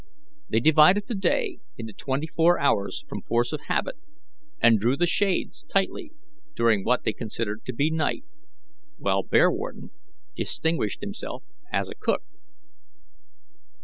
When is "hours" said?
2.59-3.05